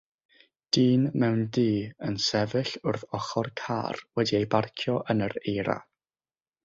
[0.75, 1.65] Dyn mewn du
[2.07, 5.77] yn sefyll wrth ochr car wedi'i barcio yn yr eira.